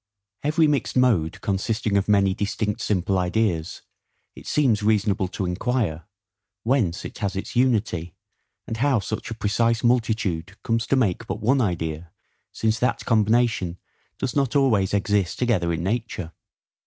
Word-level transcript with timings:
Every 0.41 0.65
mixed 0.65 0.97
mode 0.97 1.39
consisting 1.41 1.95
of 1.95 2.09
many 2.09 2.33
distinct 2.33 2.81
simple 2.81 3.19
ideas, 3.19 3.83
it 4.35 4.47
seems 4.47 4.81
reasonable 4.81 5.27
to 5.27 5.45
inquire, 5.45 6.05
Whence 6.63 7.05
it 7.05 7.19
has 7.19 7.35
its 7.35 7.55
unity; 7.55 8.15
and 8.65 8.77
how 8.77 8.97
such 8.97 9.29
a 9.29 9.35
precise 9.35 9.83
multitude 9.83 10.57
comes 10.63 10.87
to 10.87 10.95
make 10.95 11.27
but 11.27 11.39
one 11.39 11.61
idea; 11.61 12.11
since 12.51 12.79
that 12.79 13.05
combination 13.05 13.77
does 14.17 14.35
not 14.35 14.55
always 14.55 14.91
exist 14.95 15.37
together 15.37 15.71
in 15.71 15.83
nature? 15.83 16.31